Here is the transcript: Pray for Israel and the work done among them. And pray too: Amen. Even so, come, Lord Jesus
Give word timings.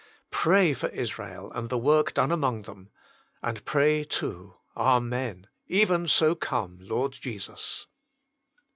Pray 0.31 0.73
for 0.73 0.87
Israel 0.89 1.51
and 1.53 1.69
the 1.69 1.77
work 1.77 2.11
done 2.15 2.31
among 2.31 2.63
them. 2.63 2.89
And 3.43 3.63
pray 3.65 4.03
too: 4.03 4.55
Amen. 4.75 5.45
Even 5.67 6.07
so, 6.07 6.33
come, 6.33 6.79
Lord 6.81 7.11
Jesus 7.11 7.85